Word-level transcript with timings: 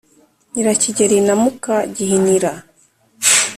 nyirakigeri 0.53 1.17
na 1.27 1.33
muka 1.41 1.75
gihinira 1.95 2.51